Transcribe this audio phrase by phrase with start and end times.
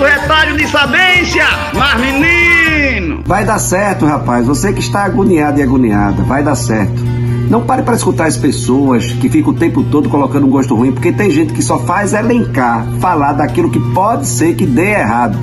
[0.00, 1.44] do retalho de sabência,
[1.74, 3.22] mas menino!
[3.26, 4.46] Vai dar certo, rapaz.
[4.46, 7.02] Você que está agoniado e agoniada, vai dar certo.
[7.50, 10.92] Não pare para escutar as pessoas que ficam o tempo todo colocando um gosto ruim,
[10.92, 15.36] porque tem gente que só faz elencar, falar daquilo que pode ser que dê errado.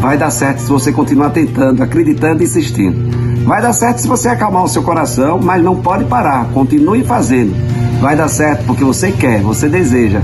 [0.00, 3.44] Vai dar certo se você continuar tentando, acreditando e insistindo.
[3.44, 6.46] Vai dar certo se você acalmar o seu coração, mas não pode parar.
[6.54, 7.54] Continue fazendo.
[8.00, 10.20] Vai dar certo porque você quer, você deseja.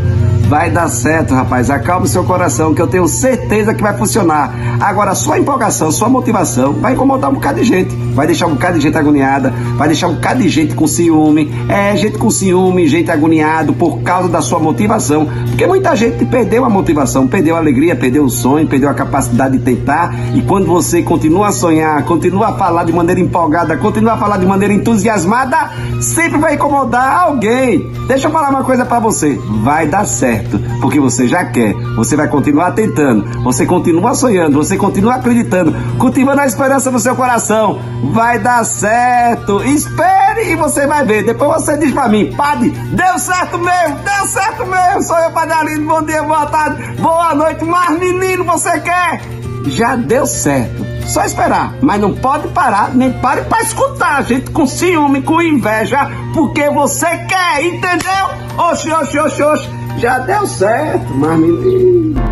[0.48, 1.70] Vai dar certo, rapaz.
[1.70, 4.54] Acalme seu coração, que eu tenho certeza que vai funcionar.
[4.78, 7.94] Agora, sua empolgação, sua motivação vai incomodar um bocado de gente.
[8.14, 11.52] Vai deixar um bocado de gente agoniada, vai deixar um bocado de gente com ciúme.
[11.68, 15.26] É, gente com ciúme, gente agoniado por causa da sua motivação.
[15.48, 19.58] Porque muita gente perdeu a motivação, perdeu a alegria, perdeu o sonho, perdeu a capacidade
[19.58, 20.14] de tentar.
[20.34, 24.36] E quando você continua a sonhar, continua a falar de maneira empolgada, continua a falar
[24.36, 25.70] de maneira entusiasmada,
[26.00, 27.63] sempre vai incomodar alguém.
[28.06, 29.38] Deixa eu falar uma coisa para você.
[29.62, 34.76] Vai dar certo porque você já quer, você vai continuar tentando, você continua sonhando, você
[34.76, 37.78] continua acreditando, cultivando a esperança no seu coração.
[38.12, 39.62] Vai dar certo.
[39.64, 41.24] Espere e você vai ver.
[41.24, 45.02] Depois você diz pra mim, padre, deu certo mesmo, deu certo mesmo.
[45.02, 45.86] Sou eu, Padre Arlindo.
[45.86, 47.64] Bom dia, boa tarde, boa noite.
[47.64, 49.20] Mas menino, você quer?
[49.66, 50.84] Já deu certo.
[51.06, 56.10] Só esperar, mas não pode parar, nem pare para escutar gente com ciúme, com inveja,
[56.32, 58.28] porque você quer, entendeu?
[58.56, 59.70] Oxi, oxi, oxi, oxi.
[59.98, 62.23] Já deu certo, mas menino.